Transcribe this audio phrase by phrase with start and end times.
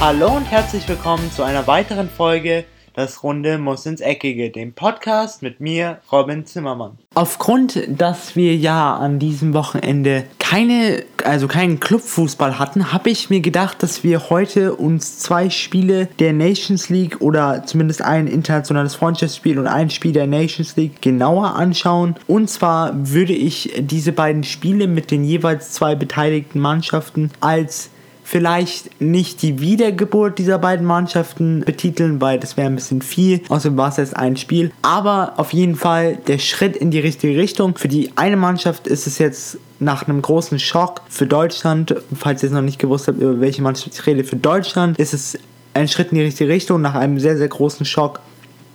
[0.00, 2.64] Hallo und herzlich willkommen zu einer weiteren Folge
[2.94, 6.98] Das Runde muss ins Eckige, dem Podcast mit mir, Robin Zimmermann.
[7.14, 13.40] Aufgrund, dass wir ja an diesem Wochenende keine, also keinen Clubfußball hatten, habe ich mir
[13.40, 19.58] gedacht, dass wir heute uns zwei Spiele der Nations League oder zumindest ein internationales Freundschaftsspiel
[19.58, 22.14] und ein Spiel der Nations League genauer anschauen.
[22.28, 27.90] Und zwar würde ich diese beiden Spiele mit den jeweils zwei beteiligten Mannschaften als
[28.28, 33.40] vielleicht nicht die Wiedergeburt dieser beiden Mannschaften betiteln, weil das wäre ein bisschen viel.
[33.48, 34.70] Außerdem war es erst ein Spiel.
[34.82, 37.74] Aber auf jeden Fall der Schritt in die richtige Richtung.
[37.78, 42.48] Für die eine Mannschaft ist es jetzt nach einem großen Schock für Deutschland, falls ihr
[42.48, 45.38] es noch nicht gewusst habt, über welche Mannschaft ich rede, für Deutschland ist es
[45.72, 48.20] ein Schritt in die richtige Richtung nach einem sehr, sehr großen Schock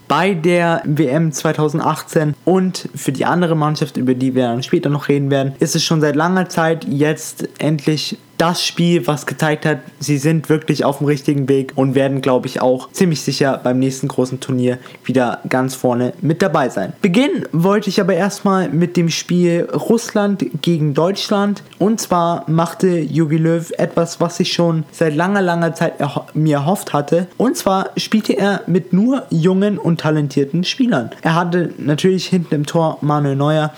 [0.07, 5.07] bei der WM 2018 und für die andere Mannschaft, über die wir dann später noch
[5.09, 9.79] reden werden, ist es schon seit langer Zeit jetzt endlich das Spiel, was gezeigt hat,
[9.99, 13.79] sie sind wirklich auf dem richtigen Weg und werden, glaube ich, auch ziemlich sicher beim
[13.79, 16.91] nächsten großen Turnier wieder ganz vorne mit dabei sein.
[17.01, 21.63] Beginnen wollte ich aber erstmal mit dem Spiel Russland gegen Deutschland.
[21.79, 26.57] Und zwar machte Jogi Löw etwas, was ich schon seit langer, langer Zeit erho mir
[26.57, 27.27] erhofft hatte.
[27.37, 31.11] Und zwar spielte er mit nur jungen und talentierten Spielern.
[31.21, 33.71] Er hatte natürlich hinten im Tor Manuel Neuer,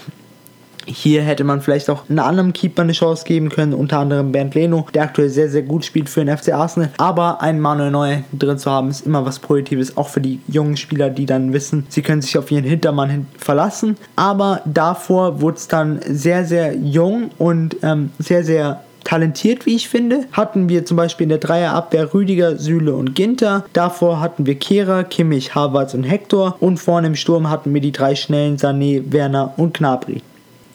[0.86, 4.56] hier hätte man vielleicht auch einem anderen Keeper eine Chance geben können, unter anderem Bernd
[4.56, 6.92] Leno, der aktuell sehr, sehr gut spielt für den FC Arsenal.
[6.98, 10.78] Aber einen Manuel Neuer drin zu haben, ist immer was Positives, auch für die jungen
[10.78, 13.98] Spieler, die dann wissen, sie können sich auf ihren Hintermann hin verlassen.
[14.16, 19.88] Aber davor wurde es dann sehr, sehr jung und ähm, sehr, sehr talentiert, wie ich
[19.88, 20.26] finde.
[20.32, 23.66] Hatten wir zum Beispiel in der Dreierabwehr Rüdiger, Süle und Ginter.
[23.72, 26.58] Davor hatten wir Kehrer, Kimmich, Havertz und Hector.
[26.60, 30.22] Und vorne im Sturm hatten wir die drei schnellen Sané, Werner und Knabri.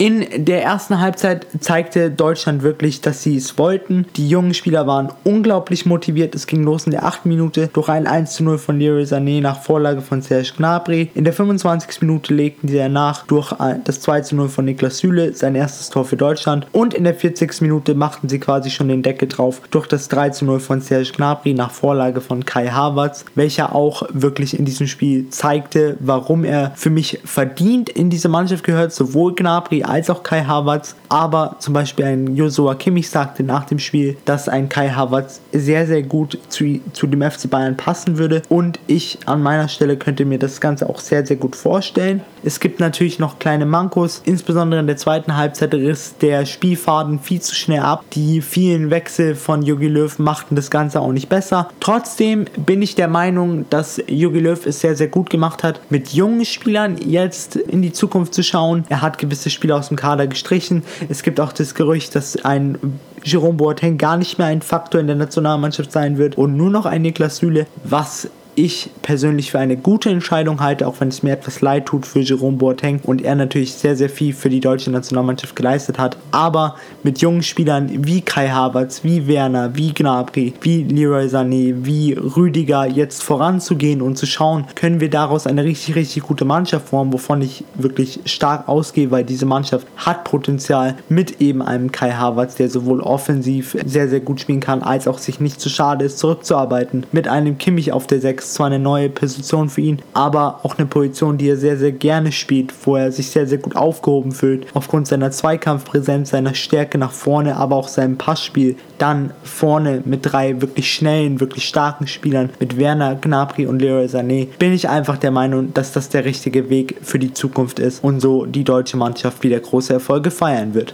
[0.01, 4.07] In der ersten Halbzeit zeigte Deutschland wirklich, dass sie es wollten.
[4.15, 6.33] Die jungen Spieler waren unglaublich motiviert.
[6.33, 7.27] Es ging los in der 8.
[7.27, 11.11] Minute durch ein 1 zu 0 von Leroy Sané nach Vorlage von Serge Gnabry.
[11.13, 12.01] In der 25.
[12.01, 13.53] Minute legten sie danach durch
[13.83, 16.65] das 2 zu 0 von Niklas Süle sein erstes Tor für Deutschland.
[16.71, 17.61] Und in der 40.
[17.61, 21.11] Minute machten sie quasi schon den Deckel drauf durch das 3 zu 0 von Serge
[21.15, 26.71] Gnabry nach Vorlage von Kai Havertz, welcher auch wirklich in diesem Spiel zeigte, warum er
[26.73, 30.95] für mich verdient in diese Mannschaft gehört, sowohl Gnabry als auch Kai Havertz.
[31.09, 35.85] Aber zum Beispiel ein Joshua Kimmich sagte nach dem Spiel, dass ein Kai Havertz sehr,
[35.85, 38.41] sehr gut zu, zu dem FC Bayern passen würde.
[38.47, 42.21] Und ich an meiner Stelle könnte mir das Ganze auch sehr, sehr gut vorstellen.
[42.43, 44.21] Es gibt natürlich noch kleine Mankos.
[44.23, 48.05] Insbesondere in der zweiten Halbzeit riss der Spielfaden viel zu schnell ab.
[48.13, 51.69] Die vielen Wechsel von Jogi Löw machten das Ganze auch nicht besser.
[51.81, 56.13] Trotzdem bin ich der Meinung, dass Jogi Löw es sehr, sehr gut gemacht hat, mit
[56.13, 58.85] jungen Spielern jetzt in die Zukunft zu schauen.
[58.87, 60.83] Er hat gewisse Spieler aus dem Kader gestrichen.
[61.09, 62.77] Es gibt auch das Gerücht, dass ein
[63.23, 66.85] Jerome Boateng gar nicht mehr ein Faktor in der Nationalmannschaft sein wird und nur noch
[66.85, 68.29] ein Niklas Süle, was
[68.61, 72.19] ich persönlich für eine gute Entscheidung halte, auch wenn es mir etwas leid tut für
[72.19, 76.17] Jerome Boateng und er natürlich sehr, sehr viel für die deutsche Nationalmannschaft geleistet hat.
[76.31, 82.13] Aber mit jungen Spielern wie Kai Havertz, wie Werner, wie Gnabry, wie Leroy Sané, wie
[82.13, 87.13] Rüdiger jetzt voranzugehen und zu schauen, können wir daraus eine richtig, richtig gute Mannschaft formen,
[87.13, 92.55] wovon ich wirklich stark ausgehe, weil diese Mannschaft hat Potenzial mit eben einem Kai Havertz,
[92.55, 96.19] der sowohl offensiv sehr, sehr gut spielen kann, als auch sich nicht zu schade ist,
[96.19, 97.05] zurückzuarbeiten.
[97.11, 100.77] Mit einem Kimmich auf der 6 ist zwar eine neue Position für ihn, aber auch
[100.77, 104.33] eine Position, die er sehr, sehr gerne spielt, wo er sich sehr, sehr gut aufgehoben
[104.33, 104.67] fühlt.
[104.73, 108.75] Aufgrund seiner Zweikampfpräsenz, seiner Stärke nach vorne, aber auch seinem Passspiel.
[108.97, 114.47] Dann vorne mit drei wirklich schnellen, wirklich starken Spielern, mit Werner, Gnabry und Leroy Sané,
[114.59, 118.19] bin ich einfach der Meinung, dass das der richtige Weg für die Zukunft ist und
[118.19, 120.93] so die deutsche Mannschaft wieder große Erfolge feiern wird.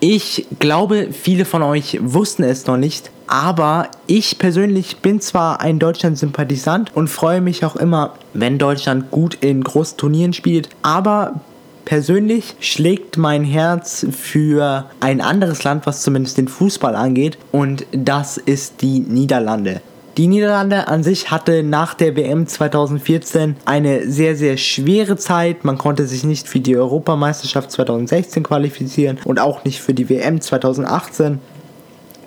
[0.00, 5.78] Ich glaube, viele von euch wussten es noch nicht, aber ich persönlich bin zwar ein
[5.78, 11.40] Deutschland-Sympathisant und freue mich auch immer, wenn Deutschland gut in großen Turnieren spielt, aber
[11.84, 18.36] persönlich schlägt mein Herz für ein anderes Land, was zumindest den Fußball angeht, und das
[18.36, 19.80] ist die Niederlande.
[20.16, 25.64] Die Niederlande an sich hatte nach der WM 2014 eine sehr, sehr schwere Zeit.
[25.64, 30.40] Man konnte sich nicht für die Europameisterschaft 2016 qualifizieren und auch nicht für die WM
[30.40, 31.40] 2018.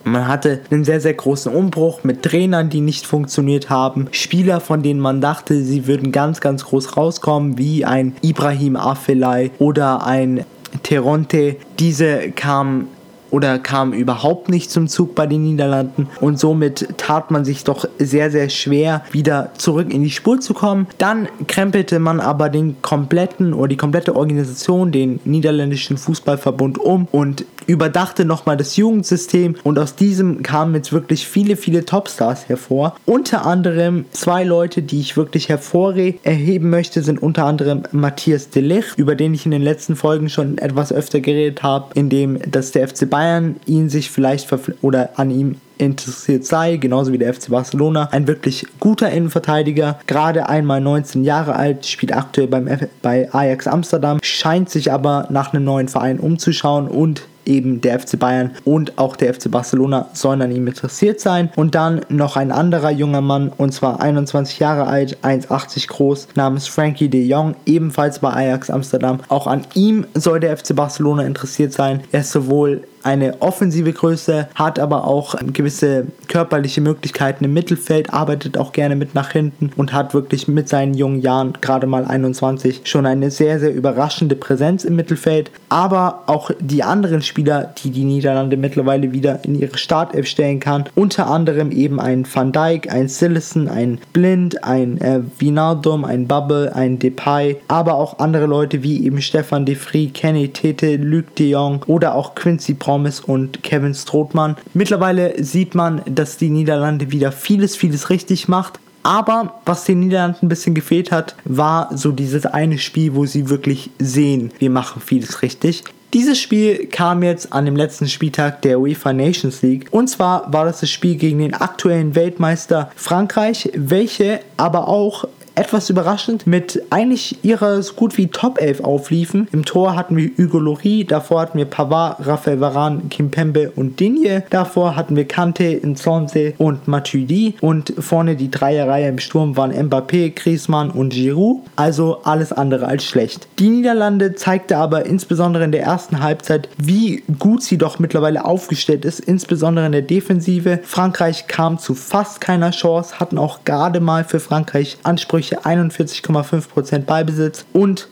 [0.08, 4.08] Man hatte einen sehr, sehr großen Umbruch mit Trainern, die nicht funktioniert haben.
[4.12, 9.50] Spieler, von denen man dachte, sie würden ganz, ganz groß rauskommen, wie ein Ibrahim Afelai
[9.58, 10.44] oder ein
[10.82, 11.56] Teronte.
[11.78, 12.88] Diese kamen
[13.30, 17.84] oder kam überhaupt nicht zum Zug bei den Niederlanden und somit tat man sich doch
[17.98, 20.86] sehr, sehr schwer, wieder zurück in die Spur zu kommen.
[20.98, 27.44] Dann krempelte man aber den kompletten oder die komplette Organisation, den niederländischen Fußballverbund um und
[27.68, 32.96] überdachte nochmal das Jugendsystem und aus diesem kamen jetzt wirklich viele, viele Topstars hervor.
[33.06, 38.94] Unter anderem zwei Leute, die ich wirklich hervorheben möchte, sind unter anderem Matthias de Ligt,
[38.96, 42.88] über den ich in den letzten Folgen schon etwas öfter geredet habe, indem dass der
[42.88, 44.48] FC Bayern ihn sich vielleicht
[44.80, 48.08] oder an ihm interessiert sei, genauso wie der FC Barcelona.
[48.10, 53.66] Ein wirklich guter Innenverteidiger, gerade einmal 19 Jahre alt, spielt aktuell beim F bei Ajax
[53.66, 58.98] Amsterdam, scheint sich aber nach einem neuen Verein umzuschauen und eben der FC Bayern und
[58.98, 61.50] auch der FC Barcelona sollen an ihm interessiert sein.
[61.56, 66.68] Und dann noch ein anderer junger Mann, und zwar 21 Jahre alt, 1,80 groß, namens
[66.68, 69.20] Frankie de Jong, ebenfalls bei Ajax Amsterdam.
[69.28, 72.02] Auch an ihm soll der FC Barcelona interessiert sein.
[72.12, 78.58] Er ist sowohl eine offensive Größe, hat aber auch gewisse körperliche Möglichkeiten im Mittelfeld, arbeitet
[78.58, 82.82] auch gerne mit nach hinten und hat wirklich mit seinen jungen Jahren, gerade mal 21,
[82.84, 85.50] schon eine sehr, sehr überraschende Präsenz im Mittelfeld.
[85.68, 90.84] Aber auch die anderen Spieler, die die Niederlande mittlerweile wieder in ihre Startelf stellen kann,
[90.94, 96.74] unter anderem eben ein Van Dijk, ein Sillison, ein Blind, ein äh, Vinaldum, ein Bubble,
[96.74, 101.50] ein Depay, aber auch andere Leute wie eben Stefan De Vries, Kenny Tete, Luc de
[101.50, 104.56] Jong oder auch Quincy Promise und Kevin Strootmann.
[104.74, 108.78] Mittlerweile sieht man, dass die Niederlande wieder vieles, vieles richtig macht.
[109.02, 113.48] Aber was den Niederlanden ein bisschen gefehlt hat, war so dieses eine Spiel, wo sie
[113.48, 115.84] wirklich sehen, wir machen vieles richtig.
[116.14, 119.88] Dieses Spiel kam jetzt an dem letzten Spieltag der UEFA Nations League.
[119.90, 125.26] Und zwar war das das Spiel gegen den aktuellen Weltmeister Frankreich, welche aber auch
[125.58, 129.48] etwas überraschend mit eigentlich ihrer so gut wie Top 11 aufliefen.
[129.50, 134.44] Im Tor hatten wir Hugo Lloris, davor hatten wir Pavard, Raphael Varane, Kimpembe und Digne.
[134.50, 140.32] Davor hatten wir Kante, Nsonse und Matuidi und vorne die Dreierreihe im Sturm waren Mbappé,
[140.32, 141.62] Griezmann und Giroud.
[141.74, 143.48] Also alles andere als schlecht.
[143.58, 149.04] Die Niederlande zeigte aber insbesondere in der ersten Halbzeit, wie gut sie doch mittlerweile aufgestellt
[149.04, 150.78] ist, insbesondere in der Defensive.
[150.84, 157.00] Frankreich kam zu fast keiner Chance, hatten auch gerade mal für Frankreich Ansprüche glückliche 41,5%
[157.00, 158.08] Ballbesitz und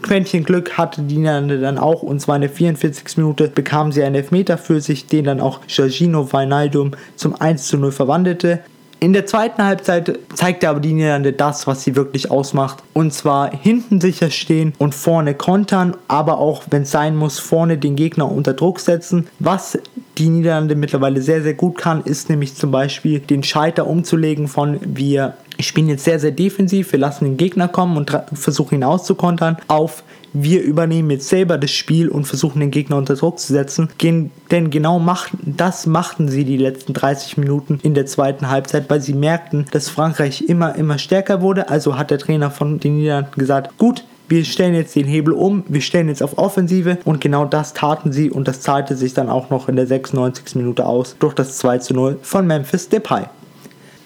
[0.00, 3.16] Quäntchen Glück hatte die Niederlande dann auch und zwar in der 44.
[3.16, 7.76] Minute bekamen sie einen Elfmeter für sich, den dann auch Jorginho Wijnaldum zum 1 zu
[7.78, 8.60] 0 verwandelte.
[9.00, 12.84] In der zweiten Halbzeit zeigte aber die Niederlande das, was sie wirklich ausmacht.
[12.92, 17.76] Und zwar hinten sicher stehen und vorne kontern, aber auch, wenn es sein muss, vorne
[17.78, 19.26] den Gegner unter Druck setzen.
[19.40, 19.76] Was
[20.18, 24.78] die Niederlande mittlerweile sehr, sehr gut kann, ist nämlich zum Beispiel den Scheiter umzulegen von
[24.80, 29.56] wir spielen jetzt sehr, sehr defensiv, wir lassen den Gegner kommen und versuchen ihn auszukontern,
[29.68, 33.90] auf wir übernehmen jetzt selber das Spiel und versuchen den Gegner unter Druck zu setzen.
[34.00, 39.00] Denn genau machten, das machten sie die letzten 30 Minuten in der zweiten Halbzeit, weil
[39.00, 41.68] sie merkten, dass Frankreich immer, immer stärker wurde.
[41.68, 45.64] Also hat der Trainer von den Niederlanden gesagt, gut, wir stellen jetzt den Hebel um,
[45.68, 49.28] wir stellen jetzt auf Offensive und genau das taten sie und das zahlte sich dann
[49.28, 50.54] auch noch in der 96.
[50.54, 53.26] Minute aus durch das 2 zu 0 von Memphis Depay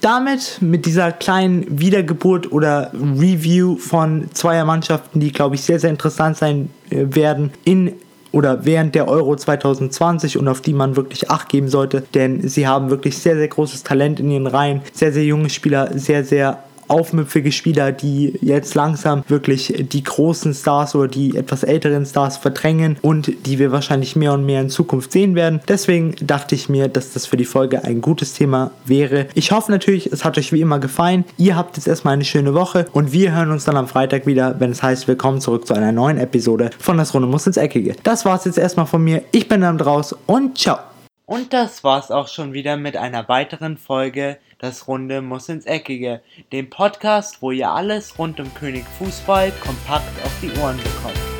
[0.00, 5.90] damit, mit dieser kleinen Wiedergeburt oder Review von zweier Mannschaften, die, glaube ich, sehr, sehr
[5.90, 7.92] interessant sein äh, werden in
[8.32, 12.66] oder während der Euro 2020 und auf die man wirklich Acht geben sollte, denn sie
[12.66, 16.62] haben wirklich sehr, sehr großes Talent in ihren Reihen, sehr, sehr junge Spieler, sehr, sehr
[16.88, 22.98] aufmüpfige Spieler, die jetzt langsam wirklich die großen Stars oder die etwas älteren Stars verdrängen
[23.02, 25.60] und die wir wahrscheinlich mehr und mehr in Zukunft sehen werden.
[25.68, 29.26] Deswegen dachte ich mir, dass das für die Folge ein gutes Thema wäre.
[29.34, 31.24] Ich hoffe natürlich, es hat euch wie immer gefallen.
[31.36, 34.58] Ihr habt jetzt erstmal eine schöne Woche und wir hören uns dann am Freitag wieder,
[34.58, 37.96] wenn es heißt, willkommen zurück zu einer neuen Episode von Das Runde muss ins Eckige.
[38.02, 39.22] Das war's jetzt erstmal von mir.
[39.32, 40.78] Ich bin dann draus und ciao.
[41.26, 46.22] Und das war's auch schon wieder mit einer weiteren Folge Das Runde muss ins Eckige,
[46.50, 51.35] dem Podcast, wo ihr alles rund um König Fußball kompakt auf die Ohren bekommt.